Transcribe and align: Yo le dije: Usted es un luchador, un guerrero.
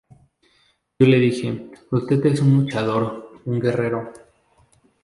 Yo 0.97 1.05
le 1.05 1.19
dije: 1.19 1.69
Usted 1.91 2.25
es 2.25 2.39
un 2.41 2.61
luchador, 2.63 3.39
un 3.45 3.59
guerrero. 3.59 4.11